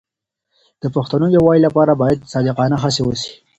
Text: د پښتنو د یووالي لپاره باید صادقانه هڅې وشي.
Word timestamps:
د 0.81 0.83
پښتنو 0.95 1.25
د 1.29 1.33
یووالي 1.37 1.61
لپاره 1.67 1.99
باید 2.01 2.27
صادقانه 2.33 2.75
هڅې 2.83 3.01
وشي. 3.03 3.33